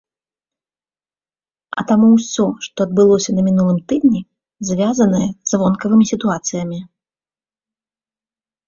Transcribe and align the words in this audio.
А 1.81 1.83
таму 1.91 2.07
ўсё, 2.15 2.45
што 2.69 2.77
адбылося 2.89 3.29
на 3.41 3.47
мінулым 3.51 3.79
тыдні, 3.93 4.21
звязанае 4.71 5.29
з 5.53 5.65
вонкавымі 5.67 6.05
сітуацыямі. 6.15 6.79